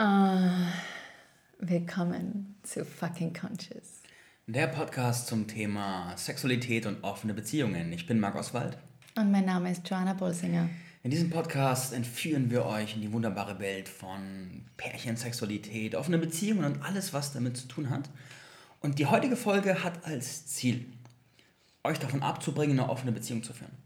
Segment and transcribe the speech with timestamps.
[0.00, 0.48] Uh,
[1.58, 4.00] willkommen zu Fucking Conscious.
[4.46, 7.92] Der Podcast zum Thema Sexualität und offene Beziehungen.
[7.92, 8.78] Ich bin Marc Oswald.
[9.14, 10.70] Und mein Name ist Joanna Bolsinger.
[11.02, 16.82] In diesem Podcast entführen wir euch in die wunderbare Welt von Pärchensexualität, offene Beziehungen und
[16.82, 18.08] alles, was damit zu tun hat.
[18.80, 20.86] Und die heutige Folge hat als Ziel,
[21.84, 23.76] euch davon abzubringen, eine offene Beziehung zu führen.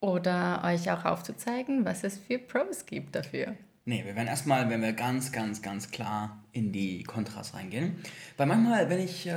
[0.00, 3.56] Oder euch auch aufzuzeigen, was es für Pros gibt dafür.
[3.88, 7.96] Nee, wir werden erstmal, wenn wir ganz, ganz, ganz klar in die Kontras reingehen.
[8.36, 9.32] Weil manchmal, wenn ich äh,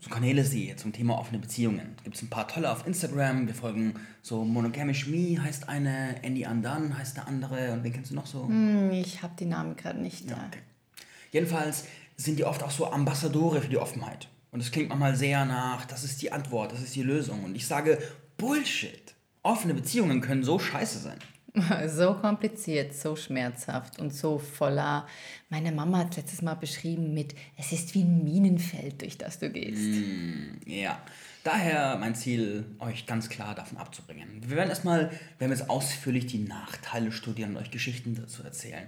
[0.00, 3.46] so Kanäle sehe zum Thema offene Beziehungen, gibt es ein paar tolle auf Instagram.
[3.46, 7.72] Wir folgen so Monogamish Me heißt eine, Andy Undone heißt der andere.
[7.74, 8.48] Und wen kennst du noch so?
[8.48, 10.30] Hm, ich habe die Namen gerade nicht.
[10.30, 10.62] Ja, okay.
[11.30, 11.84] Jedenfalls
[12.16, 14.28] sind die oft auch so Ambassadore für die Offenheit.
[14.50, 17.44] Und es klingt manchmal sehr nach, das ist die Antwort, das ist die Lösung.
[17.44, 17.98] Und ich sage,
[18.38, 19.14] Bullshit.
[19.42, 21.18] Offene Beziehungen können so scheiße sein.
[21.88, 25.06] So kompliziert, so schmerzhaft und so voller.
[25.48, 29.50] Meine Mama hat letztes Mal beschrieben mit, es ist wie ein Minenfeld, durch das du
[29.50, 29.82] gehst.
[29.82, 31.00] Mm, ja,
[31.42, 34.42] daher mein Ziel, euch ganz klar davon abzubringen.
[34.46, 38.86] Wir werden erstmal, werden jetzt ausführlich die Nachteile studieren und euch Geschichten dazu erzählen.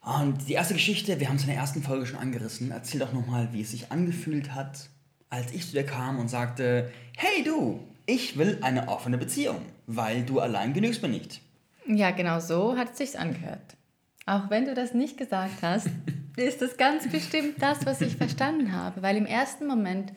[0.00, 3.12] Und die erste Geschichte, wir haben es in der ersten Folge schon angerissen, erzähl doch
[3.12, 4.88] nochmal, wie es sich angefühlt hat,
[5.30, 10.22] als ich zu dir kam und sagte, hey du, ich will eine offene Beziehung, weil
[10.22, 11.40] du allein genügst mir nicht.
[11.88, 13.76] Ja, genau so hat es sich angehört.
[14.26, 15.88] Auch wenn du das nicht gesagt hast,
[16.36, 19.02] ist das ganz bestimmt das, was ich verstanden habe.
[19.02, 20.12] Weil im ersten Moment,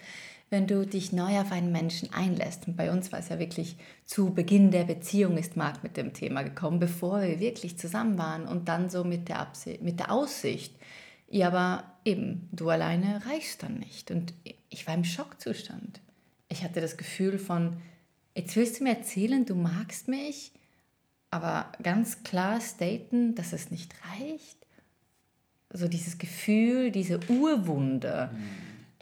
[0.50, 3.78] wenn du dich neu auf einen Menschen einlässt, und bei uns war es ja wirklich
[4.06, 8.47] zu Beginn der Beziehung, ist Marc mit dem Thema gekommen, bevor wir wirklich zusammen waren
[8.47, 10.75] und dann so mit der, Absicht, mit der Aussicht,
[11.31, 14.09] ja, aber eben, du alleine reichst dann nicht.
[14.09, 14.34] Und
[14.70, 16.02] ich war im Schockzustand
[16.50, 17.78] ich hatte das Gefühl von,
[18.36, 20.52] jetzt willst du mir erzählen, du magst mich,
[21.31, 24.58] aber ganz klar staten, dass es nicht reicht.
[25.72, 28.31] So dieses Gefühl, diese Urwunde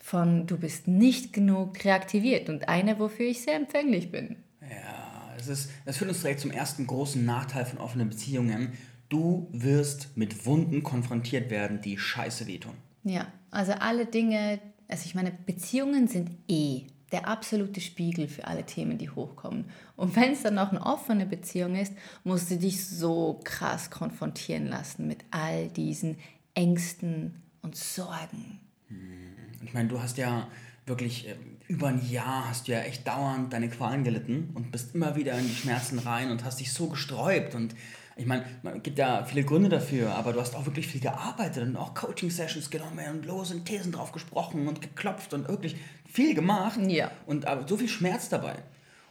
[0.02, 4.38] von, du bist nicht genug reaktiviert und eine, wofür ich sehr empfänglich bin.
[4.62, 8.74] Ja, es, ist, das führt uns direkt zum ersten großen Nachteil von offenen Beziehungen.
[9.10, 12.74] Du wirst mit Wunden konfrontiert werden, die scheiße wehtun.
[13.04, 18.66] Ja, also alle Dinge, also ich meine, Beziehungen sind eh der absolute Spiegel für alle
[18.66, 19.66] Themen, die hochkommen.
[19.96, 24.68] Und wenn es dann noch eine offene Beziehung ist, musst du dich so krass konfrontieren
[24.68, 26.18] lassen mit all diesen
[26.54, 28.60] Ängsten und Sorgen.
[28.88, 29.36] Hm.
[29.64, 30.48] Ich meine, du hast ja
[30.86, 31.36] wirklich äh,
[31.68, 35.38] über ein Jahr hast du ja echt dauernd deine Qualen gelitten und bist immer wieder
[35.38, 37.76] in die Schmerzen rein und hast dich so gesträubt und
[38.18, 41.64] ich meine, es gibt ja viele Gründe dafür, aber du hast auch wirklich viel gearbeitet
[41.64, 46.34] und auch Coaching-Sessions genommen und lose und Thesen drauf gesprochen und geklopft und wirklich viel
[46.34, 46.80] gemacht.
[46.88, 47.12] Ja.
[47.26, 48.56] Und aber so viel Schmerz dabei.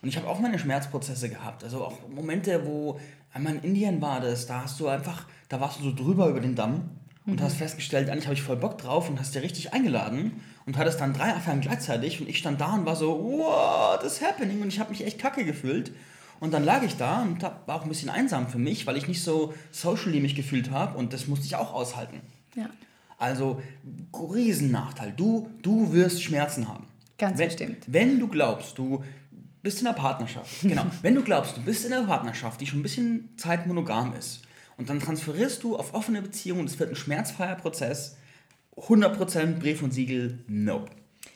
[0.02, 1.64] Und ich habe auch meine Schmerzprozesse gehabt.
[1.64, 3.00] Also auch Momente, wo
[3.32, 6.40] einmal in Indien war das, da hast du einfach, da warst du so drüber über
[6.40, 6.90] den Damm
[7.26, 7.44] und mhm.
[7.44, 11.00] hast festgestellt, eigentlich habe ich voll Bock drauf und hast dir richtig eingeladen und hattest
[11.00, 14.62] dann drei Affären gleichzeitig und ich stand da und war so, what is happening?
[14.62, 15.92] Und ich habe mich echt kacke gefühlt.
[16.40, 18.96] Und dann lag ich da und hab, war auch ein bisschen einsam für mich, weil
[18.96, 22.20] ich nicht so socially mich gefühlt habe und das musste ich auch aushalten.
[22.54, 22.68] Ja.
[23.18, 23.62] Also,
[24.12, 25.14] Riesennachteil.
[25.16, 26.86] Du, du wirst Schmerzen haben.
[27.18, 27.84] Ganz wenn, bestimmt.
[27.86, 29.02] Wenn du glaubst, du
[29.62, 32.80] bist in einer Partnerschaft, genau, wenn du glaubst, du bist in einer Partnerschaft, die schon
[32.80, 34.42] ein bisschen Zeit monogam ist
[34.76, 38.16] und dann transferierst du auf offene Beziehungen, es wird ein schmerzfreier Prozess,
[38.76, 40.90] 100% Brief und Siegel, nope.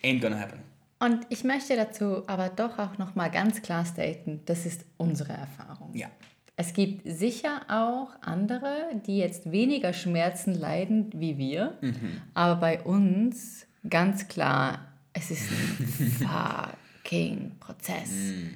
[0.04, 0.60] Ain't gonna happen.
[1.02, 5.32] Und ich möchte dazu aber doch auch noch mal ganz klar staten, das ist unsere
[5.32, 5.94] Erfahrung.
[5.94, 6.08] Ja.
[6.56, 12.20] Es gibt sicher auch andere, die jetzt weniger Schmerzen leiden wie wir, mhm.
[12.34, 16.68] aber bei uns ganz klar, es ist ein
[17.02, 18.10] fucking Prozess.
[18.10, 18.54] Mhm.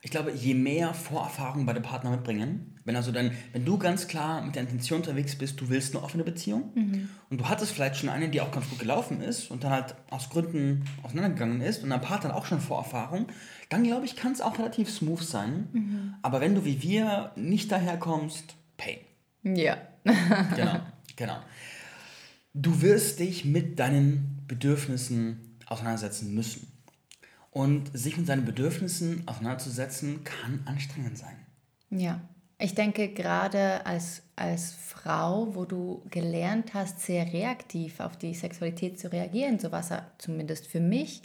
[0.00, 4.40] Ich glaube, je mehr Vorerfahrung beide Partner mitbringen, wenn also dann, wenn du ganz klar
[4.42, 7.08] mit der Intention unterwegs bist, du willst eine offene Beziehung mhm.
[7.28, 9.96] und du hattest vielleicht schon eine, die auch ganz gut gelaufen ist und dann halt
[10.08, 13.26] aus Gründen auseinandergegangen ist und dein Partner auch schon Vorerfahrung,
[13.68, 15.68] dann glaube ich, kann es auch relativ smooth sein.
[15.72, 16.14] Mhm.
[16.22, 18.98] Aber wenn du wie wir nicht daherkommst, Pain.
[19.42, 19.78] Ja.
[20.54, 20.80] genau,
[21.16, 21.38] genau.
[22.54, 26.72] Du wirst dich mit deinen Bedürfnissen auseinandersetzen müssen.
[27.50, 31.36] Und sich mit seinen Bedürfnissen auseinanderzusetzen, kann anstrengend sein.
[31.90, 32.20] Ja,
[32.58, 38.98] ich denke gerade als, als Frau, wo du gelernt hast, sehr reaktiv auf die Sexualität
[38.98, 41.22] zu reagieren, so was zumindest für mich,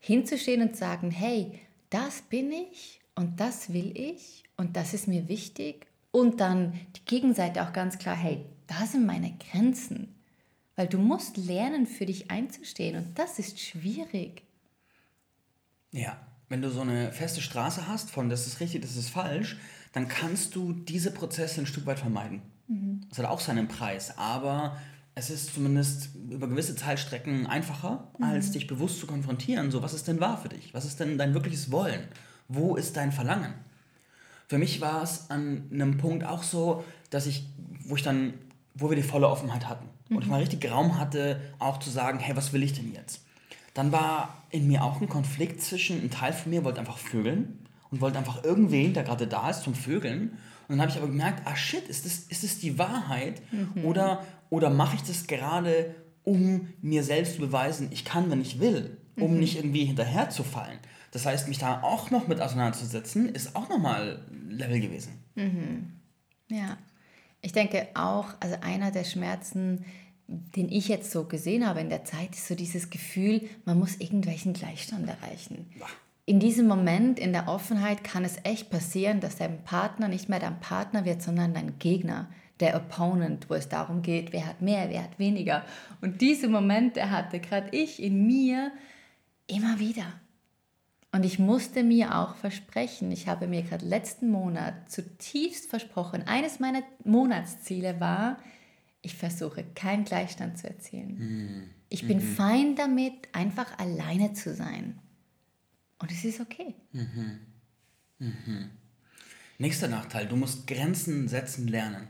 [0.00, 5.28] hinzustehen und sagen, hey, das bin ich und das will ich und das ist mir
[5.28, 5.86] wichtig.
[6.10, 10.14] Und dann die Gegenseite auch ganz klar, hey, da sind meine Grenzen.
[10.74, 14.42] Weil du musst lernen, für dich einzustehen und das ist schwierig.
[15.90, 16.20] Ja,
[16.50, 19.56] wenn du so eine feste Straße hast von das ist richtig, das ist falsch,
[19.96, 22.42] dann kannst du diese Prozesse ein Stück weit vermeiden.
[23.08, 24.76] Das hat auch seinen Preis, aber
[25.14, 29.70] es ist zumindest über gewisse Zeitstrecken einfacher, als dich bewusst zu konfrontieren.
[29.70, 30.74] So, was ist denn wahr für dich?
[30.74, 32.02] Was ist denn dein wirkliches Wollen?
[32.46, 33.54] Wo ist dein Verlangen?
[34.48, 37.48] Für mich war es an einem Punkt auch so, dass ich,
[37.86, 38.34] wo ich dann,
[38.74, 42.18] wo wir die volle Offenheit hatten und ich mal richtig Raum hatte, auch zu sagen,
[42.18, 43.22] hey, was will ich denn jetzt?
[43.72, 47.66] Dann war in mir auch ein Konflikt zwischen, ein Teil von mir wollte einfach vögeln
[47.96, 50.38] und wollte einfach irgendwen, der gerade da ist, zum Vögeln.
[50.68, 53.40] Und dann habe ich aber gemerkt, ah shit, ist das, ist das die Wahrheit?
[53.82, 55.94] Oder, oder mache ich das gerade,
[56.24, 60.42] um mir selbst zu beweisen, ich kann, wenn ich will, um nicht irgendwie hinterher zu
[60.42, 60.78] fallen?
[61.12, 65.12] Das heißt, mich da auch noch mit auseinanderzusetzen, ist auch nochmal Level gewesen.
[66.48, 66.76] Ja,
[67.40, 69.84] ich denke auch, also einer der Schmerzen,
[70.26, 73.96] den ich jetzt so gesehen habe in der Zeit, ist so dieses Gefühl, man muss
[73.96, 75.70] irgendwelchen Gleichstand erreichen.
[76.28, 80.40] In diesem Moment, in der Offenheit, kann es echt passieren, dass dein Partner nicht mehr
[80.40, 82.28] dein Partner wird, sondern dein Gegner,
[82.58, 85.64] der Opponent, wo es darum geht, wer hat mehr, wer hat weniger.
[86.00, 88.72] Und diese Momente hatte gerade ich in mir
[89.46, 90.20] immer wieder.
[91.12, 96.58] Und ich musste mir auch versprechen, ich habe mir gerade letzten Monat zutiefst versprochen, eines
[96.58, 98.38] meiner Monatsziele war,
[99.00, 101.70] ich versuche keinen Gleichstand zu erzielen.
[101.88, 104.98] Ich bin fein damit, einfach alleine zu sein.
[105.98, 106.74] Und es ist okay.
[109.58, 112.08] Nächster Nachteil, du musst Grenzen setzen lernen.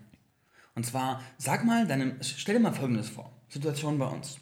[0.75, 3.33] Und zwar, sag mal, deinem, stell dir mal Folgendes vor.
[3.49, 4.39] Situation bei uns.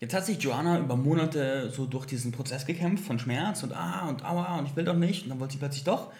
[0.00, 4.08] Jetzt hat sich Joanna über Monate so durch diesen Prozess gekämpft von Schmerz und ah
[4.08, 6.12] und aua und ich will doch nicht und dann wollte sie plötzlich doch.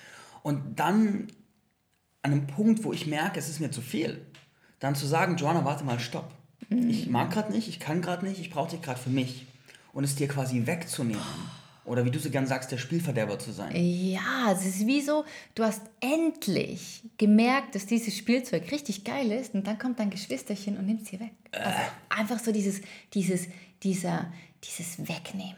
[0.42, 1.28] Und dann
[2.22, 4.26] an einem Punkt, wo ich merke, es ist mir zu viel,
[4.80, 6.34] dann zu sagen, Joanna, warte mal, stopp.
[6.70, 9.46] Ich mag gerade nicht, ich kann gerade nicht, ich brauche dich gerade für mich.
[9.92, 11.22] Und es dir quasi wegzunehmen.
[11.88, 13.74] Oder wie du so gern sagst, der Spielverderber zu sein.
[13.74, 15.24] Ja, es ist wie so,
[15.54, 20.76] du hast endlich gemerkt, dass dieses Spielzeug richtig geil ist und dann kommt dein Geschwisterchen
[20.76, 21.32] und nimmt es dir weg.
[21.52, 21.78] Also
[22.10, 22.82] einfach so dieses,
[23.14, 23.48] dieses,
[23.82, 24.30] dieser,
[24.62, 25.56] dieses Wegnehmen.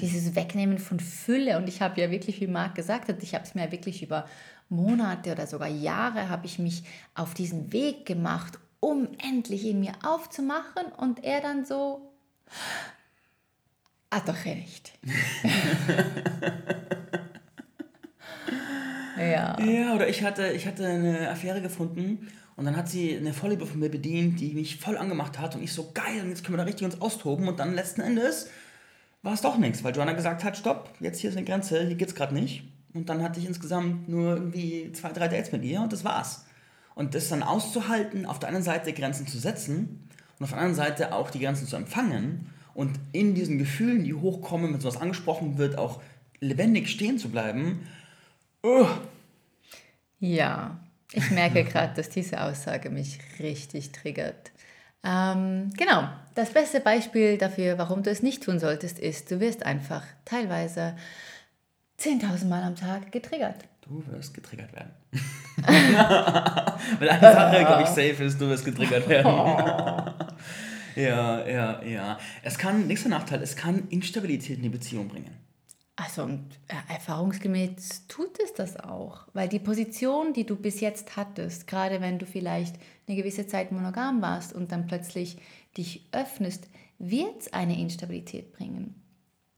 [0.00, 1.56] Dieses Wegnehmen von Fülle.
[1.56, 4.26] Und ich habe ja wirklich, wie Marc gesagt hat, ich habe es mir wirklich über
[4.68, 6.82] Monate oder sogar Jahre habe ich mich
[7.14, 12.12] auf diesen Weg gemacht, um endlich in mir aufzumachen und er dann so,
[14.12, 14.92] ah doch nicht.
[19.18, 19.58] ja.
[19.58, 23.66] Ja, oder ich hatte, ich hatte eine Affäre gefunden und dann hat sie eine Vorliebe
[23.66, 26.52] von mir bedient, die mich voll angemacht hat und ich so, geil, und jetzt können
[26.54, 28.50] wir da richtig uns austoben und dann letzten Endes
[29.22, 31.96] war es doch nichts, weil Joanna gesagt hat, stopp, jetzt hier ist eine Grenze, hier
[31.96, 32.64] geht's gerade nicht.
[32.92, 36.44] Und dann hatte ich insgesamt nur irgendwie zwei, drei Dates mit ihr und das war's.
[36.94, 40.06] Und das dann auszuhalten, auf der einen Seite Grenzen zu setzen
[40.38, 44.14] und auf der anderen Seite auch die Grenzen zu empfangen und in diesen Gefühlen, die
[44.14, 46.00] hochkommen, wenn sowas angesprochen wird, auch
[46.40, 47.86] lebendig stehen zu bleiben.
[48.62, 48.86] Oh,
[50.20, 50.78] Ja,
[51.12, 54.52] ich merke gerade, dass diese Aussage mich richtig triggert.
[55.04, 59.66] Ähm, genau, das beste Beispiel dafür, warum du es nicht tun solltest, ist, du wirst
[59.66, 60.94] einfach teilweise
[61.98, 63.64] 10.000 Mal am Tag getriggert.
[63.82, 64.92] Du wirst getriggert werden.
[66.98, 70.14] Weil eine Sache, glaube ich, safe ist, du wirst getriggert werden.
[70.96, 72.18] Ja, ja, ja.
[72.42, 75.36] Es kann, nächster Nachteil, es kann Instabilität in die Beziehung bringen.
[75.96, 81.16] Also und äh, erfahrungsgemäß tut es das auch, weil die Position, die du bis jetzt
[81.16, 85.36] hattest, gerade wenn du vielleicht eine gewisse Zeit monogam warst und dann plötzlich
[85.76, 89.02] dich öffnest, wird es eine Instabilität bringen,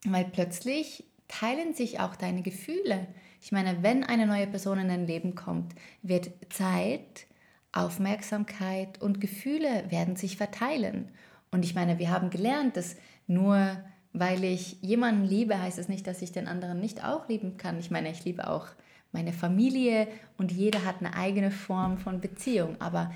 [0.04, 3.06] weil plötzlich teilen sich auch deine Gefühle.
[3.40, 7.26] Ich meine, wenn eine neue Person in dein Leben kommt, wird Zeit,
[7.72, 11.10] Aufmerksamkeit und Gefühle werden sich verteilen.
[11.54, 12.96] Und ich meine, wir haben gelernt, dass
[13.28, 13.76] nur
[14.12, 17.78] weil ich jemanden liebe, heißt es nicht, dass ich den anderen nicht auch lieben kann.
[17.78, 18.66] Ich meine, ich liebe auch
[19.12, 22.80] meine Familie und jeder hat eine eigene Form von Beziehung.
[22.80, 23.12] Aber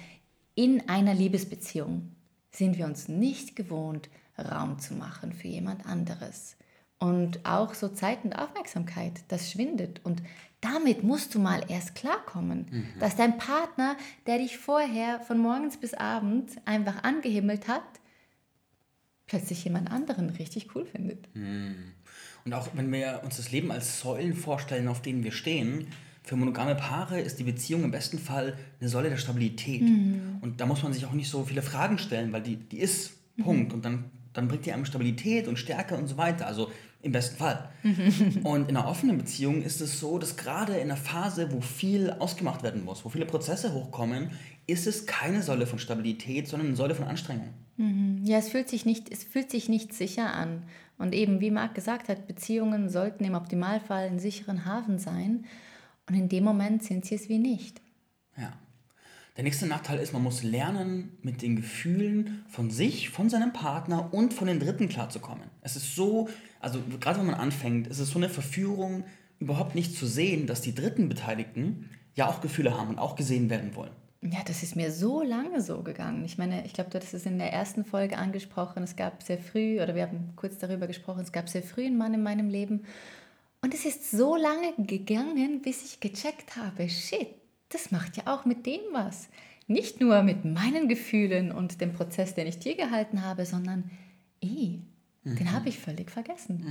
[0.54, 2.14] in einer Liebesbeziehung
[2.52, 6.56] sind wir uns nicht gewohnt, Raum zu machen für jemand anderes.
[7.00, 10.00] Und auch so Zeit und Aufmerksamkeit, das schwindet.
[10.04, 10.22] Und
[10.60, 12.66] damit musst du mal erst klarkommen,
[13.00, 17.82] dass dein Partner, der dich vorher von morgens bis abends einfach angehimmelt hat,
[19.28, 21.28] plötzlich jemand anderen richtig cool findet.
[22.44, 25.86] Und auch wenn wir uns das Leben als Säulen vorstellen, auf denen wir stehen,
[26.24, 29.80] für monogame Paare ist die Beziehung im besten Fall eine Säule der Stabilität.
[30.40, 33.12] Und da muss man sich auch nicht so viele Fragen stellen, weil die, die ist,
[33.42, 33.72] Punkt.
[33.72, 36.46] Und dann, dann bringt die einem Stabilität und Stärke und so weiter.
[36.46, 36.70] Also
[37.00, 37.70] im besten Fall.
[38.42, 42.10] und in einer offenen Beziehung ist es so, dass gerade in einer Phase, wo viel
[42.10, 44.30] ausgemacht werden muss, wo viele Prozesse hochkommen,
[44.66, 47.54] ist es keine Säule von Stabilität, sondern eine Säule von Anstrengung.
[47.78, 50.64] Ja, es fühlt sich nicht, es fühlt sich nicht sicher an.
[50.98, 55.44] Und eben, wie Marc gesagt hat, Beziehungen sollten im Optimalfall einen sicheren Hafen sein.
[56.08, 57.80] Und in dem Moment sind sie es wie nicht.
[58.36, 58.52] Ja.
[59.36, 64.12] Der nächste Nachteil ist, man muss lernen, mit den Gefühlen von sich, von seinem Partner
[64.12, 65.44] und von den Dritten klarzukommen.
[65.60, 69.04] Es ist so, also gerade wenn man anfängt, ist es so eine Verführung,
[69.38, 73.48] überhaupt nicht zu sehen, dass die dritten Beteiligten ja auch Gefühle haben und auch gesehen
[73.48, 73.92] werden wollen.
[74.20, 76.24] Ja, das ist mir so lange so gegangen.
[76.24, 78.82] Ich meine, ich glaube, du hattest es in der ersten Folge angesprochen.
[78.82, 81.98] Es gab sehr früh, oder wir haben kurz darüber gesprochen, es gab sehr früh einen
[81.98, 82.84] Mann in meinem Leben.
[83.60, 87.28] Und es ist so lange gegangen, bis ich gecheckt habe, shit,
[87.68, 89.28] das macht ja auch mit dem was.
[89.68, 93.90] Nicht nur mit meinen Gefühlen und dem Prozess, den ich dir gehalten habe, sondern,
[94.40, 94.78] eh,
[95.22, 95.36] mhm.
[95.36, 96.64] den habe ich völlig vergessen.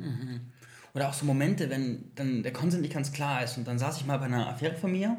[0.00, 0.40] Mhm, mhm.
[0.94, 3.56] Oder auch so Momente, wenn dann der Konsens nicht ganz klar ist.
[3.56, 5.16] Und dann saß ich mal bei einer Affäre von mir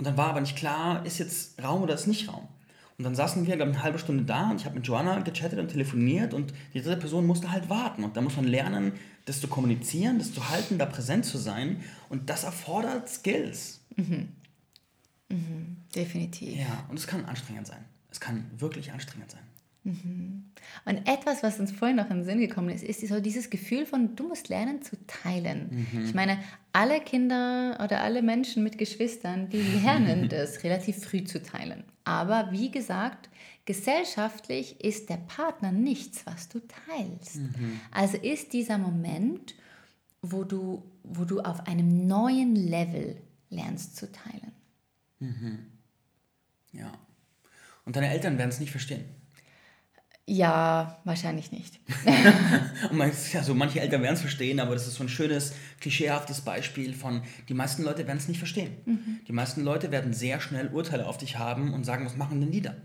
[0.00, 2.48] und dann war aber nicht klar, ist jetzt Raum oder ist nicht Raum.
[2.96, 5.20] Und dann saßen wir, glaube ich, eine halbe Stunde da und ich habe mit Joanna
[5.20, 8.02] gechattet und telefoniert und die dritte Person musste halt warten.
[8.02, 8.94] Und da muss man lernen,
[9.26, 11.84] das zu kommunizieren, das zu halten, da präsent zu sein.
[12.08, 13.80] Und das erfordert Skills.
[13.96, 14.28] Mhm.
[15.28, 15.76] Mhm.
[15.94, 16.56] Definitiv.
[16.56, 17.84] Ja, und es kann anstrengend sein.
[18.10, 19.42] Es kann wirklich anstrengend sein.
[19.84, 20.44] Mhm.
[20.84, 23.86] Und etwas, was uns vorhin noch in den Sinn gekommen ist, ist so dieses Gefühl
[23.86, 25.86] von, du musst lernen zu teilen.
[25.92, 26.04] Mhm.
[26.04, 26.38] Ich meine,
[26.72, 31.84] alle Kinder oder alle Menschen mit Geschwistern, die lernen das relativ früh zu teilen.
[32.04, 33.30] Aber wie gesagt,
[33.64, 37.36] gesellschaftlich ist der Partner nichts, was du teilst.
[37.36, 37.80] Mhm.
[37.90, 39.54] Also ist dieser Moment,
[40.22, 43.16] wo du, wo du auf einem neuen Level
[43.48, 44.52] lernst zu teilen.
[45.20, 45.66] Mhm.
[46.72, 46.92] Ja.
[47.86, 49.04] Und deine Eltern werden es nicht verstehen.
[50.32, 51.80] Ja, wahrscheinlich nicht.
[53.34, 57.22] also manche Eltern werden es verstehen, aber das ist so ein schönes, klischeehaftes Beispiel von,
[57.48, 58.76] die meisten Leute werden es nicht verstehen.
[58.84, 59.18] Mhm.
[59.26, 62.52] Die meisten Leute werden sehr schnell Urteile auf dich haben und sagen, was machen denn
[62.52, 62.76] die da?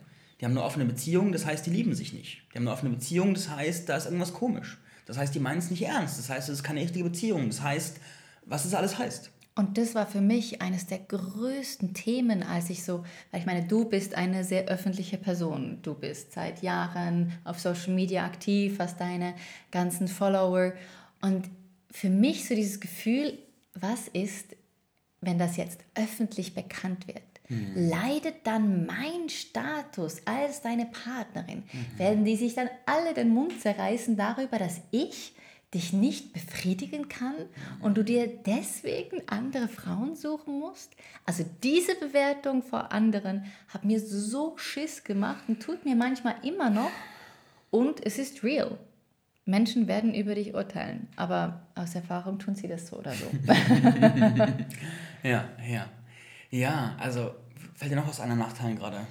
[0.41, 2.41] Die haben eine offene Beziehung, das heißt, die lieben sich nicht.
[2.51, 4.79] Die haben eine offene Beziehung, das heißt, da ist irgendwas komisch.
[5.05, 6.17] Das heißt, die meinen es nicht ernst.
[6.17, 7.47] Das heißt, es ist keine richtige Beziehung.
[7.47, 7.97] Das heißt,
[8.45, 9.29] was es alles heißt.
[9.57, 13.65] Und das war für mich eines der größten Themen, als ich so, weil ich meine,
[13.65, 15.79] du bist eine sehr öffentliche Person.
[15.81, 19.33] Du bist seit Jahren auf Social Media aktiv, hast deine
[19.71, 20.73] ganzen Follower.
[21.21, 21.49] Und
[21.89, 23.37] für mich so dieses Gefühl,
[23.73, 24.57] was ist,
[25.21, 27.23] wenn das jetzt öffentlich bekannt wird?
[27.47, 27.89] Mhm.
[27.89, 31.63] Leidet dann mein Status als deine Partnerin?
[31.71, 31.99] Mhm.
[31.99, 35.33] Werden die sich dann alle den Mund zerreißen darüber, dass ich
[35.75, 37.35] dich nicht befriedigen kann
[37.81, 40.93] und du dir deswegen andere Frauen suchen musst?
[41.25, 46.69] Also diese Bewertung vor anderen hat mir so Schiss gemacht und tut mir manchmal immer
[46.71, 46.91] noch.
[47.69, 48.77] Und es ist real.
[49.45, 53.29] Menschen werden über dich urteilen, aber aus Erfahrung tun sie das so oder so.
[55.23, 55.87] ja, ja.
[56.49, 57.35] Ja, also
[57.75, 59.05] fällt dir noch was an den Nachteilen gerade?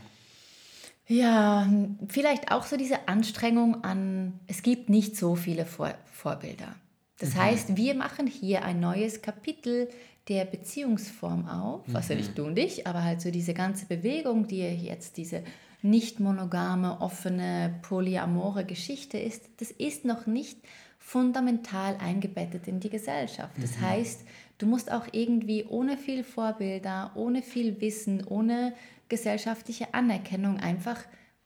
[1.06, 1.68] Ja,
[2.08, 6.74] vielleicht auch so diese Anstrengung an, es gibt nicht so viele Vor Vorbilder.
[7.18, 7.42] Das mhm.
[7.42, 9.88] heißt, wir machen hier ein neues Kapitel
[10.28, 12.34] der Beziehungsform auf, was ja nicht mhm.
[12.34, 15.42] du und ich, aber halt so diese ganze Bewegung, die jetzt diese
[15.82, 20.58] nicht monogame, offene, polyamore Geschichte ist, das ist noch nicht
[20.98, 23.52] fundamental eingebettet in die Gesellschaft.
[23.60, 23.82] Das mhm.
[23.82, 24.24] heißt,
[24.56, 28.72] du musst auch irgendwie ohne viel Vorbilder, ohne viel Wissen, ohne
[29.08, 31.04] gesellschaftliche Anerkennung einfach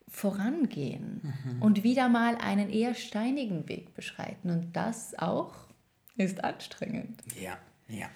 [0.09, 1.63] vorangehen mhm.
[1.63, 4.51] und wieder mal einen eher steinigen Weg beschreiten.
[4.51, 5.55] Und das auch
[6.17, 7.23] ist anstrengend.
[7.41, 8.09] Ja, ja.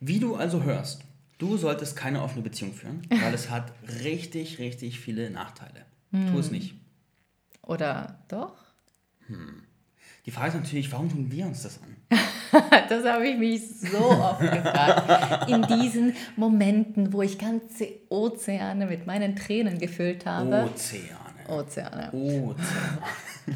[0.00, 1.02] Wie du also hörst,
[1.38, 3.72] du solltest keine offene Beziehung führen, weil es hat
[4.02, 5.84] richtig, richtig viele Nachteile.
[6.10, 6.32] Mhm.
[6.32, 6.52] Tu es hm.
[6.52, 6.74] nicht.
[7.62, 8.56] Oder doch?
[9.26, 9.62] Hm.
[10.26, 11.96] Die Frage ist natürlich, warum tun wir uns das an?
[12.88, 15.48] das habe ich mich so oft gefragt.
[15.48, 20.70] In diesen Momenten, wo ich ganze Ozeane mit meinen Tränen gefüllt habe.
[20.70, 21.48] Ozeane.
[21.48, 22.12] Ozeane.
[22.12, 22.56] Ozeane.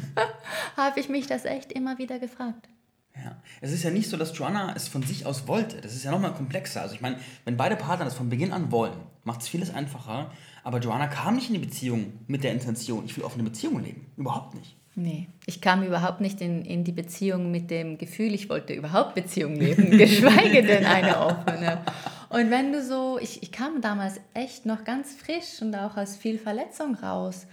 [0.77, 2.67] habe ich mich das echt immer wieder gefragt.
[3.15, 5.79] Ja, es ist ja nicht so, dass Joanna es von sich aus wollte.
[5.79, 6.81] Das ist ja nochmal komplexer.
[6.81, 10.31] Also ich meine, wenn beide Partner das von Beginn an wollen, macht es vieles einfacher.
[10.63, 14.11] Aber Joanna kam nicht in die Beziehung mit der Intention, ich will offene Beziehung leben.
[14.17, 14.75] Überhaupt nicht.
[14.97, 19.13] Nee, ich kam überhaupt nicht in, in die Beziehung mit dem Gefühl, ich wollte überhaupt
[19.13, 21.81] Beziehung leben, geschweige denn eine offene.
[22.29, 26.15] Und wenn du so, ich, ich kam damals echt noch ganz frisch und auch aus
[26.15, 27.45] viel Verletzung raus.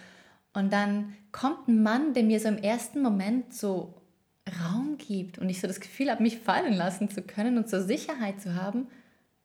[0.54, 3.94] Und dann kommt ein Mann, der mir so im ersten Moment so
[4.64, 7.80] Raum gibt und ich so das Gefühl habe, mich fallen lassen zu können und so
[7.80, 8.86] Sicherheit zu haben.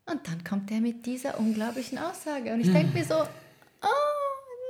[0.05, 2.53] Und dann kommt er mit dieser unglaublichen Aussage.
[2.53, 4.06] Und ich denke mir so, oh,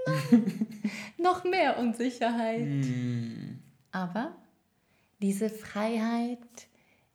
[1.18, 2.66] noch mehr Unsicherheit.
[2.66, 3.60] Mm.
[3.92, 4.36] Aber
[5.22, 6.40] diese Freiheit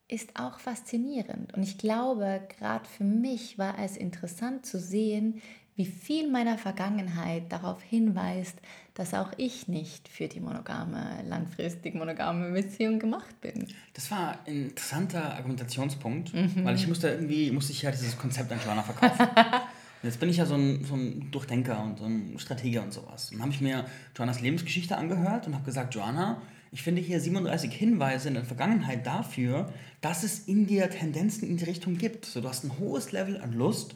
[0.09, 1.55] ist auch faszinierend.
[1.55, 5.41] Und ich glaube, gerade für mich war es interessant zu sehen,
[5.75, 8.59] wie viel meiner Vergangenheit darauf hinweist,
[8.93, 13.67] dass auch ich nicht für die monogame, langfristig monogame Beziehung gemacht bin.
[13.95, 16.65] Das war ein interessanter Argumentationspunkt, mhm.
[16.65, 19.29] weil ich musste irgendwie, musste ich ja dieses Konzept an Joanna verkaufen.
[20.03, 23.31] Jetzt bin ich ja so ein, so ein Durchdenker und so ein Strateger und sowas.
[23.31, 23.85] Und dann habe ich mir
[24.17, 26.43] Joannas Lebensgeschichte angehört und habe gesagt, Joanna,
[26.73, 31.59] ich finde hier 37 Hinweise in der Vergangenheit dafür, dass es in dir Tendenzen in
[31.59, 32.25] die Richtung gibt.
[32.25, 33.95] So, du hast ein hohes Level an Lust,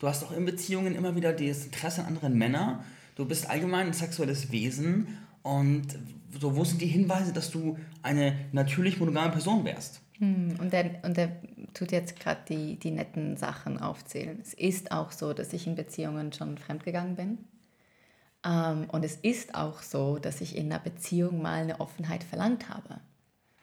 [0.00, 2.80] du hast auch in Beziehungen immer wieder das Interesse an anderen Männern,
[3.14, 5.06] du bist allgemein ein sexuelles Wesen
[5.42, 5.86] und
[6.38, 10.00] so, wo sind die Hinweise, dass du eine natürlich monogame Person wärst?
[10.18, 11.36] Hm, und der, und der
[11.76, 14.38] tut jetzt gerade die, die netten Sachen aufzählen.
[14.40, 17.38] Es ist auch so, dass ich in Beziehungen schon fremdgegangen bin.
[18.44, 22.68] Ähm, und es ist auch so, dass ich in einer Beziehung mal eine Offenheit verlangt
[22.70, 23.00] habe.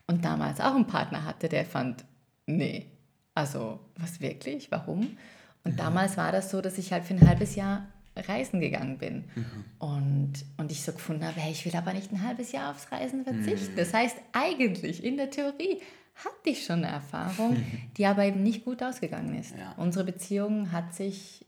[0.06, 2.06] Und damals auch einen Partner hatte, der fand,
[2.46, 2.88] nee,
[3.34, 5.18] also was wirklich, warum?
[5.64, 9.24] Und damals war das so, dass ich halt für ein halbes Jahr reisen gegangen bin.
[9.34, 9.66] Mhm.
[9.80, 12.92] Und, und ich so gefunden habe, hey, ich will aber nicht ein halbes Jahr aufs
[12.92, 13.74] Reisen verzichten.
[13.74, 13.78] Mhm.
[13.78, 15.82] Das heißt, eigentlich in der Theorie
[16.16, 17.64] hatte ich schon eine Erfahrung,
[17.98, 19.56] die aber eben nicht gut ausgegangen ist.
[19.58, 19.74] Ja.
[19.78, 21.46] Unsere Beziehung hat sich,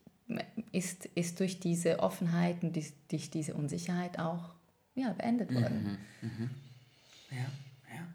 [0.72, 4.56] ist, ist durch diese Offenheit und die, durch diese Unsicherheit auch
[4.96, 6.00] ja, beendet worden.
[6.22, 6.28] Mhm.
[6.28, 6.50] Mhm.
[7.32, 7.46] Ja,
[7.94, 8.08] ja.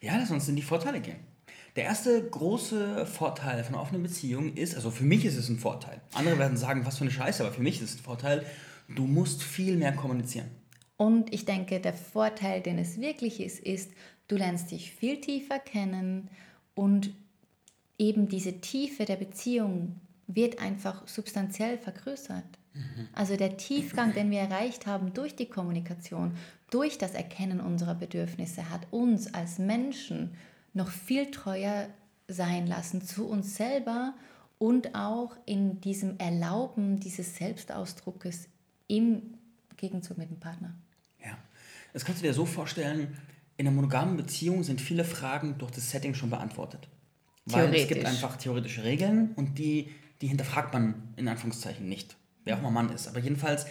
[0.00, 1.32] Ja, lass uns in die Vorteile gehen.
[1.74, 6.02] Der erste große Vorteil von offenen Beziehung ist, also für mich ist es ein Vorteil.
[6.12, 8.44] Andere werden sagen, was für eine Scheiße, aber für mich ist es ein Vorteil,
[8.88, 10.50] du musst viel mehr kommunizieren.
[10.98, 13.90] Und ich denke, der Vorteil, den es wirklich ist, ist,
[14.28, 16.28] Du lernst dich viel tiefer kennen
[16.74, 17.12] und
[17.98, 22.44] eben diese Tiefe der Beziehung wird einfach substanziell vergrößert.
[22.74, 23.08] Mhm.
[23.12, 26.36] Also der Tiefgang, den wir erreicht haben durch die Kommunikation,
[26.70, 30.34] durch das Erkennen unserer Bedürfnisse, hat uns als Menschen
[30.72, 31.88] noch viel treuer
[32.28, 34.14] sein lassen zu uns selber
[34.58, 38.48] und auch in diesem Erlauben dieses Selbstausdruckes
[38.88, 39.34] im
[39.76, 40.72] Gegenzug mit dem Partner.
[41.22, 41.36] Ja,
[41.92, 43.16] das kannst du dir so vorstellen,
[43.62, 46.88] in einer monogamen Beziehung sind viele Fragen durch das Setting schon beantwortet.
[47.46, 49.88] Weil es gibt einfach theoretische Regeln und die,
[50.20, 53.06] die hinterfragt man in Anführungszeichen nicht, wer auch mal Mann ist.
[53.06, 53.66] Aber jedenfalls,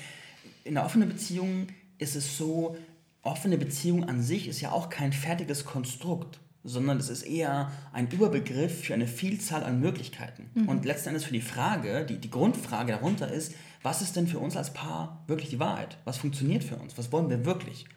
[0.64, 1.68] in einer offenen Beziehung
[1.98, 2.78] ist es so,
[3.22, 8.10] offene Beziehung an sich ist ja auch kein fertiges Konstrukt, sondern es ist eher ein
[8.10, 10.52] Überbegriff für eine Vielzahl an Möglichkeiten.
[10.54, 10.70] Mhm.
[10.70, 14.40] Und letzten Endes für die Frage, die, die Grundfrage darunter ist, was ist denn für
[14.40, 15.98] uns als Paar wirklich die Wahrheit?
[16.06, 16.98] Was funktioniert für uns?
[16.98, 17.88] Was wollen wir wirklich?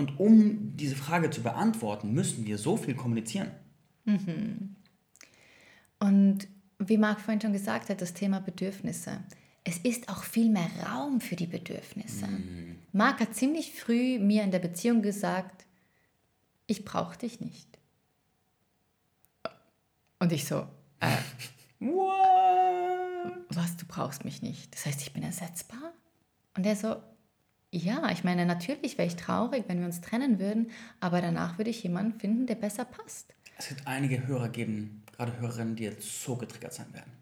[0.00, 3.50] Und um diese Frage zu beantworten, müssen wir so viel kommunizieren.
[4.06, 4.76] Mhm.
[5.98, 9.20] Und wie Marc vorhin schon gesagt hat, das Thema Bedürfnisse.
[9.62, 12.26] Es ist auch viel mehr Raum für die Bedürfnisse.
[12.26, 12.76] Mhm.
[12.92, 15.66] Marc hat ziemlich früh mir in der Beziehung gesagt,
[16.66, 17.68] ich brauche dich nicht.
[20.18, 20.66] Und ich so,
[21.00, 21.16] äh,
[21.80, 22.20] What?
[23.50, 24.74] was, du brauchst mich nicht.
[24.74, 25.92] Das heißt, ich bin ersetzbar?
[26.56, 26.96] Und er so,
[27.72, 31.70] ja, ich meine, natürlich wäre ich traurig, wenn wir uns trennen würden, aber danach würde
[31.70, 33.32] ich jemanden finden, der besser passt.
[33.58, 37.12] Es wird einige Hörer geben, gerade Hörerinnen, die jetzt so getriggert sein werden.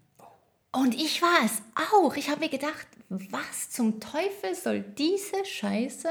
[0.71, 1.61] Und ich war es
[1.93, 2.15] auch.
[2.15, 6.09] Ich habe mir gedacht, was zum Teufel soll diese Scheiße?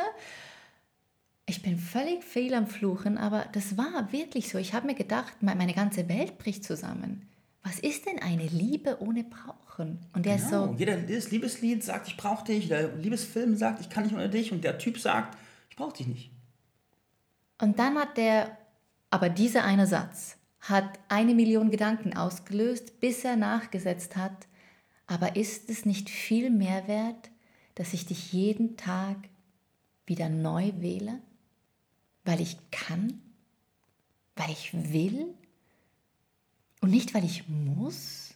[1.47, 4.59] Ich bin völlig fehl am Fluchen, aber das war wirklich so.
[4.59, 7.29] Ich habe mir gedacht, meine ganze Welt bricht zusammen
[7.69, 9.25] was ist denn eine Liebe ohne
[9.79, 9.99] Brauchen?
[10.13, 10.65] Und der genau.
[10.65, 10.75] ist so.
[10.79, 12.69] Jeder, jedes Liebeslied sagt, ich brauche dich.
[12.69, 14.53] Der Liebesfilm sagt, ich kann nicht ohne dich.
[14.53, 15.37] Und der Typ sagt,
[15.71, 16.31] ich brauche dich nicht.
[17.61, 18.57] Und dann hat der,
[19.11, 24.49] aber dieser eine Satz hat eine Million Gedanken ausgelöst, bis er nachgesetzt hat.
[25.07, 27.31] Aber ist es nicht viel mehr wert,
[27.75, 29.17] dass ich dich jeden Tag
[30.07, 31.21] wieder neu wähle?
[32.25, 33.21] Weil ich kann?
[34.37, 35.35] Weil ich will?
[36.81, 38.28] Und nicht, weil ich muss.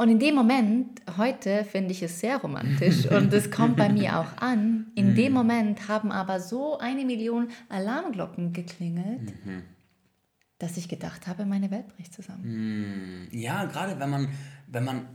[0.00, 4.20] Und in dem Moment, heute finde ich es sehr romantisch und es kommt bei mir
[4.20, 5.38] auch an, in dem mhm.
[5.38, 9.64] Moment haben aber so eine Million Alarmglocken geklingelt, mhm.
[10.60, 12.44] dass ich gedacht habe, meine Welt bricht zusammen.
[12.44, 13.28] Mhm.
[13.32, 14.28] Ja, gerade wenn man,
[14.68, 15.08] wenn man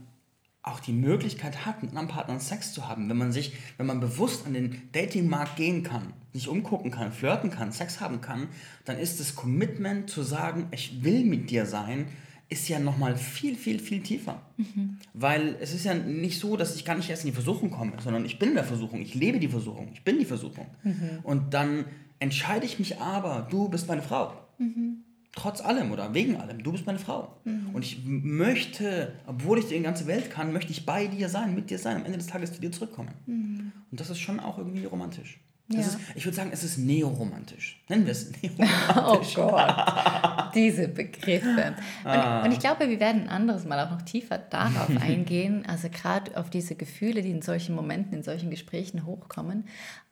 [0.62, 4.00] auch die Möglichkeit hat, mit einem Partner Sex zu haben, wenn man sich, wenn man
[4.00, 8.48] bewusst an den Datingmarkt gehen kann, sich umgucken kann, flirten kann, Sex haben kann,
[8.84, 12.08] dann ist das Commitment zu sagen, ich will mit dir sein,
[12.48, 14.42] ist ja nochmal viel, viel, viel tiefer.
[14.56, 14.98] Mhm.
[15.12, 17.92] Weil es ist ja nicht so, dass ich gar nicht erst in die Versuchung komme,
[18.02, 20.66] sondern ich bin in der Versuchung, ich lebe die Versuchung, ich bin die Versuchung.
[20.82, 21.20] Mhm.
[21.22, 21.86] Und dann
[22.18, 24.34] entscheide ich mich aber, du bist meine Frau.
[24.58, 25.04] Mhm.
[25.32, 27.36] Trotz allem oder wegen allem, du bist meine Frau.
[27.44, 27.70] Mhm.
[27.74, 31.70] Und ich möchte, obwohl ich die ganze Welt kann, möchte ich bei dir sein, mit
[31.70, 33.10] dir sein, am Ende des Tages zu dir zurückkommen.
[33.26, 33.72] Mhm.
[33.90, 35.40] Und das ist schon auch irgendwie romantisch.
[35.68, 35.80] Ja.
[35.80, 37.82] Ist, ich würde sagen, es ist neoromantisch.
[37.88, 39.38] Nennen wir es neoromantisch.
[39.38, 41.74] Oh Gott, diese Begriffe.
[42.04, 42.44] Und, ah.
[42.44, 46.36] und, ich glaube, wir werden ein anderes Mal auch noch tiefer darauf eingehen, also gerade
[46.36, 49.64] auf diese Gefühle, die in solchen Momenten, in solchen Gesprächen hochkommen.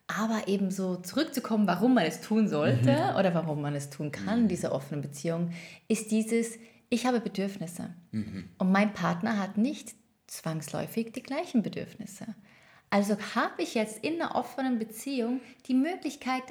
[0.06, 3.16] Aber eben so zurückzukommen, warum man es tun sollte mhm.
[3.16, 4.48] oder warum man es tun kann, mhm.
[4.48, 5.50] diese offenen Beziehung,
[5.88, 7.90] ist dieses, ich habe Bedürfnisse.
[8.10, 8.48] Mhm.
[8.58, 9.94] Und mein Partner hat nicht
[10.26, 12.26] zwangsläufig die gleichen Bedürfnisse.
[12.92, 16.42] Also habe ich jetzt in einer offenen Beziehung die Möglichkeit,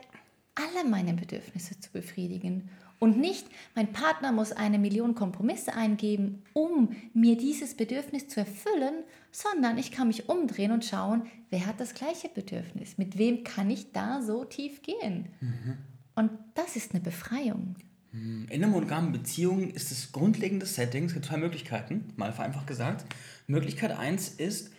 [0.55, 2.67] alle meine Bedürfnisse zu befriedigen.
[2.97, 9.03] Und nicht, mein Partner muss eine Million Kompromisse eingeben, um mir dieses Bedürfnis zu erfüllen,
[9.31, 13.69] sondern ich kann mich umdrehen und schauen, wer hat das gleiche Bedürfnis, mit wem kann
[13.69, 15.27] ich da so tief gehen.
[15.41, 15.77] Mhm.
[16.15, 17.75] Und das ist eine Befreiung.
[18.13, 23.05] In einer monogamen Beziehung ist das grundlegende Setting, es gibt zwei Möglichkeiten, mal vereinfacht gesagt.
[23.45, 24.71] Möglichkeit 1 ist,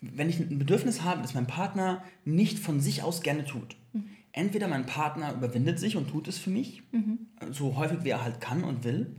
[0.00, 3.76] wenn ich ein Bedürfnis habe, das mein Partner nicht von sich aus gerne tut.
[3.92, 4.08] Mhm.
[4.32, 7.26] Entweder mein Partner überwindet sich und tut es für mich, mhm.
[7.50, 9.16] so häufig wie er halt kann und will,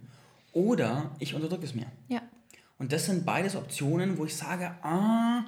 [0.54, 1.88] oder ich unterdrücke es mir.
[2.08, 2.22] Ja.
[2.78, 5.46] Und das sind beides Optionen, wo ich sage, ah,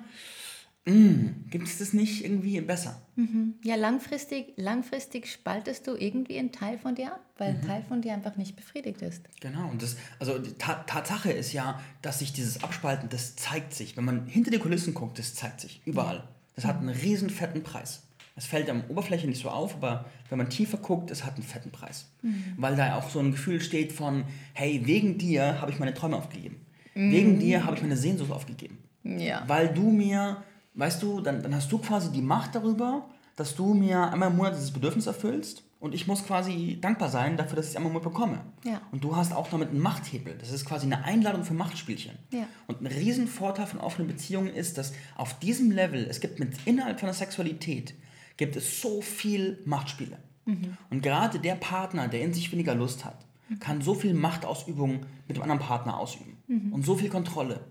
[0.85, 3.01] Mm, Gibt es das nicht irgendwie besser?
[3.15, 3.53] Mhm.
[3.63, 7.59] Ja, langfristig, langfristig spaltest du irgendwie einen Teil von dir ab, weil mhm.
[7.59, 9.21] ein Teil von dir einfach nicht befriedigt ist.
[9.41, 13.73] Genau, und das, also die Ta Tatsache ist ja, dass sich dieses Abspalten, das zeigt
[13.73, 13.95] sich.
[13.95, 16.27] Wenn man hinter die Kulissen guckt, das zeigt sich überall.
[16.55, 18.03] Das hat einen riesen fetten Preis.
[18.35, 21.43] Es fällt am Oberfläche nicht so auf, aber wenn man tiefer guckt, es hat einen
[21.43, 22.09] fetten Preis.
[22.23, 22.55] Mhm.
[22.57, 26.17] Weil da auch so ein Gefühl steht von, hey, wegen dir habe ich meine Träume
[26.17, 26.65] aufgegeben.
[26.95, 27.11] Mhm.
[27.11, 28.79] Wegen dir habe ich meine Sehnsucht aufgegeben.
[29.03, 29.43] Ja.
[29.47, 33.73] Weil du mir weißt du, dann, dann hast du quasi die Macht darüber, dass du
[33.73, 37.65] mir einmal im Monat dieses Bedürfnis erfüllst und ich muss quasi dankbar sein dafür, dass
[37.65, 38.41] ich es einmal im Monat bekomme.
[38.63, 38.81] Ja.
[38.91, 40.37] Und du hast auch damit einen Machthebel.
[40.37, 42.19] Das ist quasi eine Einladung für Machtspielchen.
[42.31, 42.47] Ja.
[42.67, 46.99] Und ein Riesenvorteil von offenen Beziehungen ist, dass auf diesem Level, es gibt mit innerhalb
[46.99, 47.95] von der Sexualität,
[48.37, 50.19] gibt es so viel Machtspiele.
[50.45, 50.77] Mhm.
[50.91, 53.59] Und gerade der Partner, der in sich weniger Lust hat, mhm.
[53.59, 56.37] kann so viel Machtausübung mit dem anderen Partner ausüben.
[56.47, 56.73] Mhm.
[56.73, 57.61] Und so viel Kontrolle.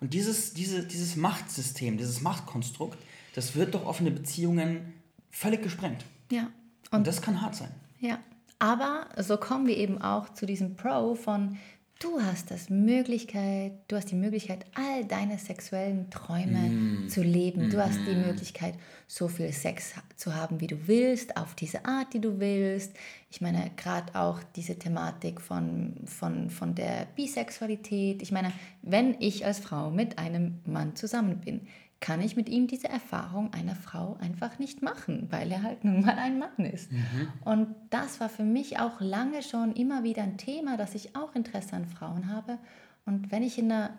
[0.00, 2.98] Und dieses, diese, dieses Machtsystem, dieses Machtkonstrukt,
[3.34, 4.94] das wird durch offene Beziehungen
[5.30, 6.04] völlig gesprengt.
[6.30, 6.50] Ja.
[6.90, 7.70] Und, Und das kann hart sein.
[8.00, 8.18] Ja.
[8.58, 11.58] Aber so kommen wir eben auch zu diesem Pro von,
[12.00, 17.08] Du hast das Möglichkeit, du hast die Möglichkeit, all deine sexuellen Träume mm.
[17.10, 17.68] zu leben.
[17.68, 18.26] Du hast die mm.
[18.26, 18.74] Möglichkeit,
[19.06, 22.94] so viel Sex zu haben, wie du willst, auf diese Art, die du willst.
[23.30, 28.22] Ich meine, gerade auch diese Thematik von, von, von der Bisexualität.
[28.22, 31.68] Ich meine, wenn ich als Frau mit einem Mann zusammen bin,
[32.00, 36.00] kann ich mit ihm diese Erfahrung einer Frau einfach nicht machen, weil er halt nun
[36.00, 36.90] mal ein Mann ist.
[36.90, 37.28] Mhm.
[37.44, 41.34] Und das war für mich auch lange schon immer wieder ein Thema, dass ich auch
[41.34, 42.58] Interesse an Frauen habe.
[43.04, 43.98] Und wenn ich in einer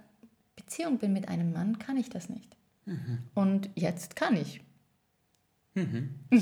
[0.55, 2.57] Beziehung bin mit einem Mann, kann ich das nicht.
[2.85, 3.19] Mhm.
[3.35, 4.61] Und jetzt kann ich.
[5.75, 6.15] Mhm.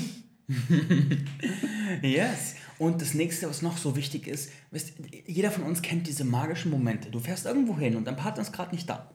[2.02, 2.54] yes.
[2.78, 4.94] Und das nächste, was noch so wichtig ist, wisst,
[5.26, 7.10] jeder von uns kennt diese magischen Momente.
[7.10, 9.10] Du fährst irgendwo hin und dein Partner ist gerade nicht da.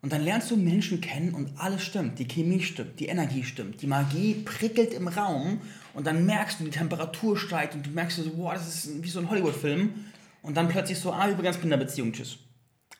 [0.00, 2.18] Und dann lernst du Menschen kennen und alles stimmt.
[2.18, 5.60] Die Chemie stimmt, die Energie stimmt, die Magie prickelt im Raum
[5.94, 9.08] und dann merkst du, die Temperatur steigt und du merkst so, boah, das ist wie
[9.08, 9.92] so ein Hollywood-Film.
[10.42, 12.38] Und dann plötzlich so, ah, übrigens bin in der Beziehung, tschüss.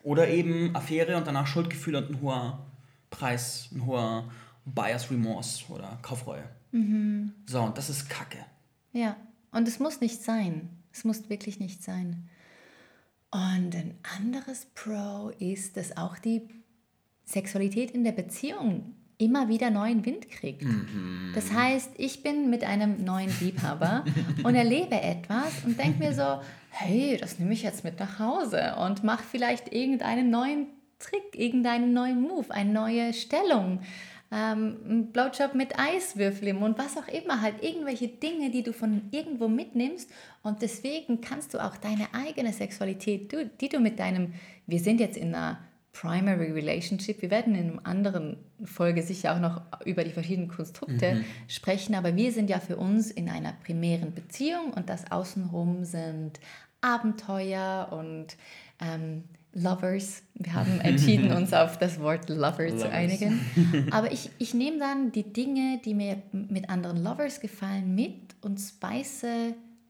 [0.03, 2.67] Oder eben Affäre und danach Schuldgefühle und ein hoher
[3.11, 4.31] Preis, ein hoher
[4.65, 6.45] Bias Remorse oder Kaufreue.
[6.73, 7.33] Mhm.
[7.47, 8.39] So, und das ist Kacke.
[8.93, 9.17] Ja,
[9.53, 10.69] und es muss nicht sein.
[10.93, 12.29] Es muss wirklich nicht sein.
[13.31, 16.49] Und ein anderes Pro ist, dass auch die
[17.29, 20.63] Sexualität in der Beziehung immer wieder neuen Wind kriegt.
[20.63, 21.33] Mhm.
[21.35, 24.05] Das heißt, ich bin mit einem neuen Liebhaber
[24.45, 28.77] und erlebe etwas und denke mir so, hey, das nehme ich jetzt mit nach Hause
[28.81, 30.69] und mache vielleicht irgendeinen neuen
[31.01, 33.81] Trick, irgendeinen neuen Move, eine neue Stellung,
[34.31, 38.73] ähm, ein Blowjob mit Eiswürfel im Mund, was auch immer, halt irgendwelche Dinge, die du
[38.73, 40.11] von irgendwo mitnimmst
[40.43, 44.33] und deswegen kannst du auch deine eigene Sexualität, die du mit deinem,
[44.67, 45.59] wir sind jetzt in einer
[46.01, 47.23] Primary Relationship.
[47.23, 51.25] Wir werden in einer anderen Folge sicher auch noch über die verschiedenen Konstrukte mhm.
[51.49, 56.39] sprechen, aber wir sind ja für uns in einer primären Beziehung und das außenrum sind
[56.81, 58.37] Abenteuer und
[58.81, 60.23] ähm, Lovers.
[60.35, 62.81] Wir haben entschieden, uns auf das Wort Lover Lovers.
[62.81, 63.89] zu einigen.
[63.91, 68.59] Aber ich, ich nehme dann die Dinge, die mir mit anderen Lovers gefallen, mit und
[68.59, 69.27] spice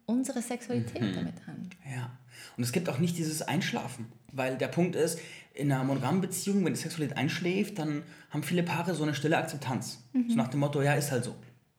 [0.06, 1.14] unsere Sexualität mhm.
[1.14, 1.68] damit an.
[1.84, 2.10] Ja.
[2.58, 4.06] Und es gibt auch nicht dieses Einschlafen.
[4.32, 5.20] Weil der Punkt ist,
[5.54, 9.38] in einer monogamen Beziehung, wenn die Sexualität einschläft, dann haben viele Paare so eine stille
[9.38, 10.02] Akzeptanz.
[10.12, 10.30] Mhm.
[10.30, 11.34] So nach dem Motto, ja, ist halt so.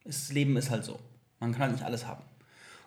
[0.06, 0.98] Das Leben ist halt so.
[1.40, 2.24] Man kann halt nicht alles haben.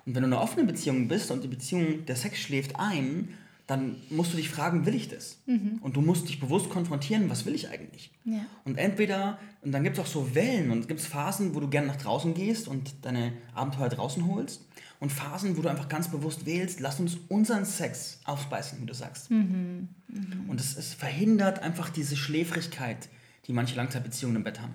[0.04, 3.36] Und wenn du in einer offenen Beziehung bist und die Beziehung, der Sex schläft ein,
[3.66, 5.38] dann musst du dich fragen, will ich das?
[5.46, 5.78] Mhm.
[5.82, 8.10] Und du musst dich bewusst konfrontieren, was will ich eigentlich?
[8.24, 8.44] Ja.
[8.64, 11.68] Und entweder, und dann gibt es auch so Wellen und es gibt Phasen, wo du
[11.68, 14.62] gerne nach draußen gehst und deine Abenteuer draußen holst
[15.02, 18.94] und Phasen, wo du einfach ganz bewusst wählst, lass uns unseren Sex aufspeisen, wie du
[18.94, 19.32] sagst.
[19.32, 19.88] Mhm.
[20.06, 20.48] Mhm.
[20.48, 23.08] Und es, es verhindert einfach diese Schläfrigkeit,
[23.48, 24.74] die manche Langzeitbeziehungen im Bett haben.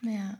[0.00, 0.38] Ja.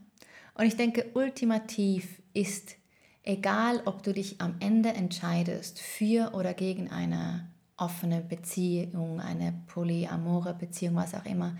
[0.55, 2.77] Und ich denke, ultimativ ist,
[3.25, 7.47] egal ob du dich am Ende entscheidest für oder gegen eine
[7.77, 11.59] offene Beziehung, eine polyamore Beziehung, was auch immer,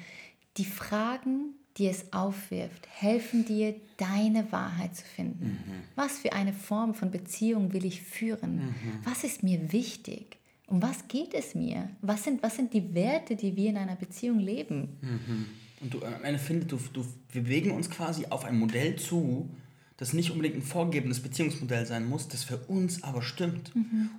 [0.57, 5.59] Die Fragen, die es aufwirft, helfen dir, deine Wahrheit zu finden.
[5.67, 5.83] Mhm.
[5.97, 8.57] Was für eine Form von Beziehung will ich führen?
[8.57, 8.73] Mhm.
[9.05, 10.37] Was ist mir wichtig?
[10.67, 11.91] Um was geht es mir?
[12.03, 14.97] Was sind, was sind die Werte, die wir in einer Beziehung leben?
[15.81, 19.49] Und du am Ende findest, du, du, wir bewegen uns quasi auf ein Modell zu,
[19.97, 23.73] das nicht unbedingt ein vorgegebenes Beziehungsmodell sein muss, das für uns aber stimmt.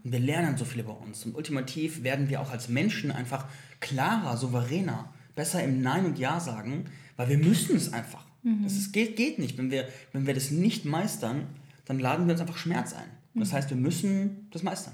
[0.04, 1.26] Und wir lernen so viel über uns.
[1.26, 3.46] Und ultimativ werden wir auch als Menschen einfach
[3.80, 6.86] klarer, souveräner, besser im Nein und Ja sagen,
[7.18, 8.26] weil wir müssen es einfach.
[8.64, 9.58] Das ist, geht, geht nicht.
[9.58, 11.48] Wenn wir, wenn wir das nicht meistern,
[11.88, 13.10] dann laden wir uns einfach Schmerz ein.
[13.34, 14.94] Das heißt, wir müssen das meistern.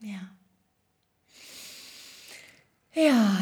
[0.00, 0.20] Ja.
[2.94, 3.38] Ja,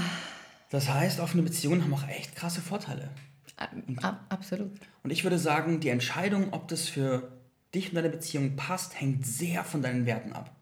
[0.71, 3.11] Das heißt, offene Beziehungen haben auch echt krasse Vorteile.
[4.03, 4.73] ab, absolut.
[5.03, 7.33] Und ich würde sagen, die Entscheidung, ob das für
[7.75, 10.55] dich und deine Beziehung passt, hängt sehr von deinen Werten ab.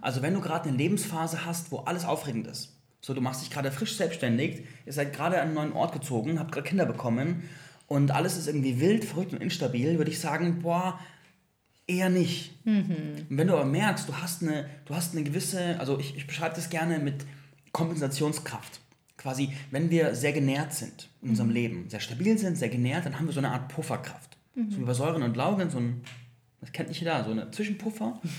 [0.00, 3.50] Also wenn du gerade eine Lebensphase hast, wo alles aufregend ist, so du machst dich
[3.50, 7.42] gerade frisch selbstständig, ihr seid gerade an einen neuen Ort gezogen, habt gerade Kinder bekommen
[7.88, 11.00] und alles ist irgendwie wild, verrückt und instabil, würde ich sagen, boah,
[11.86, 12.52] eher nicht.
[13.28, 16.26] Und wenn du aber merkst, du hast eine, du hast eine gewisse, also ich, ich
[16.26, 17.24] beschreibe das gerne mit
[17.72, 18.80] Kompensationskraft.
[19.16, 23.18] Quasi, wenn wir sehr genährt sind in unserem Leben, sehr stabil sind, sehr genährt, dann
[23.18, 24.36] haben wir so eine Art Pufferkraft.
[24.70, 26.00] So wie bei Säuren und Laugen, so ein,
[26.60, 28.20] das kennt nicht jeder, so eine Zwischenpuffer.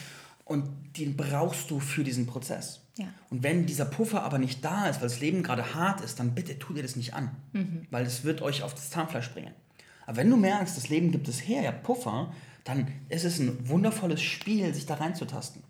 [0.46, 2.80] Und den brauchst du für diesen Prozess.
[2.98, 3.08] Ja.
[3.30, 6.36] Und wenn dieser Puffer aber nicht da ist, weil das Leben gerade hart ist, dann
[6.36, 7.32] bitte tu dir das nicht an.
[7.92, 9.52] Weil es wird euch auf das Zahnfleisch bringen.
[10.06, 12.34] Aber wenn du merkst, das Leben gibt es her, ja Puffer,
[12.68, 15.64] dann ist es ein wundervolles Spiel, sich da reinzutasten.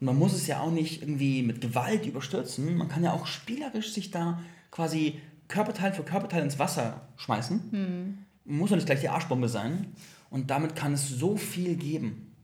[0.00, 2.76] Und man muss es ja auch nicht irgendwie mit Gewalt überstürzen.
[2.76, 7.60] Man kann ja auch spielerisch sich da quasi Körperteil für Körperteil ins Wasser schmeißen.
[8.44, 9.92] Muss ja nicht gleich die Arschbombe sein.
[10.28, 12.34] Und damit kann es so viel geben.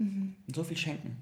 [0.47, 1.17] Und so viel schenken.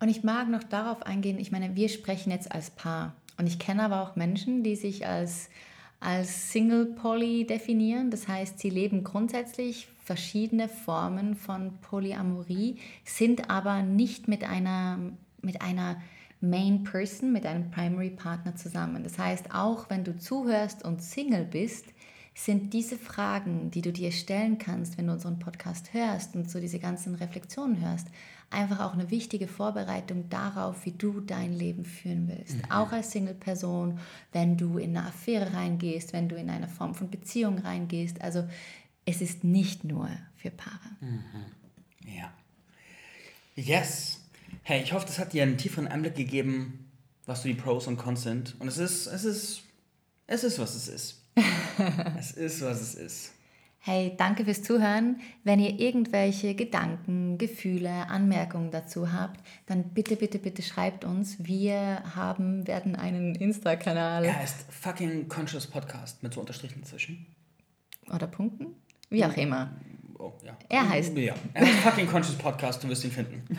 [0.00, 3.14] Und ich mag noch darauf eingehen, ich meine, wir sprechen jetzt als Paar.
[3.36, 5.50] Und ich kenne aber auch Menschen, die sich als,
[6.00, 8.10] als Single Poly definieren.
[8.10, 14.98] Das heißt, sie leben grundsätzlich verschiedene Formen von Polyamorie, sind aber nicht mit einer,
[15.42, 15.96] mit einer
[16.40, 19.02] Main Person, mit einem Primary Partner zusammen.
[19.02, 21.86] Das heißt, auch wenn du zuhörst und Single bist,
[22.34, 26.58] sind diese Fragen, die du dir stellen kannst, wenn du unseren Podcast hörst und so
[26.58, 28.08] diese ganzen Reflexionen hörst,
[28.50, 32.56] einfach auch eine wichtige Vorbereitung darauf, wie du dein Leben führen willst.
[32.70, 33.98] Auch als Single-Person,
[34.32, 38.20] wenn du in eine Affäre reingehst, wenn du in eine Form von Beziehung reingehst.
[38.20, 38.44] Also
[39.04, 40.78] es ist nicht nur für Paare.
[42.06, 42.32] Ja.
[43.56, 44.20] Yes.
[44.62, 46.90] Hey, ich hoffe, das hat dir einen tieferen Einblick gegeben,
[47.26, 48.56] was so die Pros und Cons sind.
[48.58, 49.62] Und es ist, es ist,
[50.26, 51.22] es ist, was es ist.
[52.18, 53.34] es ist, was es ist.
[53.86, 55.20] Hey, danke fürs Zuhören.
[55.42, 61.36] Wenn ihr irgendwelche Gedanken, Gefühle, Anmerkungen dazu habt, dann bitte, bitte, bitte schreibt uns.
[61.44, 67.26] Wir haben, werden einen Insta-Kanal Er heißt fucking Conscious Podcast mit so Unterstrichen dazwischen.
[68.10, 68.74] oder Punkten,
[69.14, 69.70] wie auch immer.
[70.18, 70.56] Oh, ja.
[70.70, 71.34] Er heißt- Ja.
[71.52, 73.42] Er heißt fucking Conscious Podcast, du wirst ihn finden.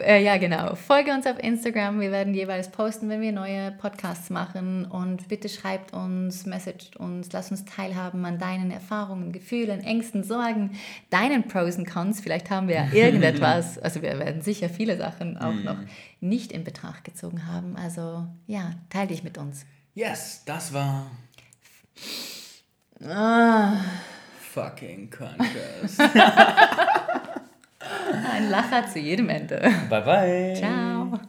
[0.00, 0.74] Äh, ja, genau.
[0.76, 1.98] Folge uns auf Instagram.
[2.00, 4.84] Wir werden jeweils posten, wenn wir neue Podcasts machen.
[4.84, 10.78] Und bitte schreibt uns, messagt uns, lasst uns teilhaben an deinen Erfahrungen, Gefühlen, Ängsten, Sorgen,
[11.10, 12.20] deinen Pros und Cons.
[12.20, 15.78] Vielleicht haben wir ja irgendetwas, also wir werden sicher viele Sachen auch noch
[16.20, 17.76] nicht in Betracht gezogen haben.
[17.76, 19.66] Also ja, teil dich mit uns.
[19.94, 21.10] Yes, das war
[23.04, 23.80] Ah,
[24.58, 25.98] fucking Conscious.
[28.32, 29.60] ein Lacher zu jedem Ende.
[29.88, 30.54] bye bye.
[30.58, 31.20] Ciao.